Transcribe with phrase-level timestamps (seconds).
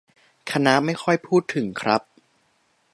[0.51, 2.01] คณะไม่ค่อยพูดถึงครับ